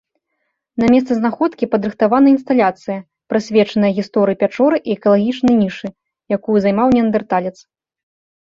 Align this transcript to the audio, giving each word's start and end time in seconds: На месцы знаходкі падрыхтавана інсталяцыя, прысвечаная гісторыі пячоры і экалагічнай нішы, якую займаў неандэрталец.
На 0.83 0.87
месцы 0.93 1.11
знаходкі 1.17 1.65
падрыхтавана 1.73 2.27
інсталяцыя, 2.35 2.97
прысвечаная 3.33 3.91
гісторыі 3.99 4.39
пячоры 4.45 4.77
і 4.87 4.97
экалагічнай 4.97 5.55
нішы, 5.63 5.87
якую 6.39 6.57
займаў 6.65 6.87
неандэрталец. 6.97 7.57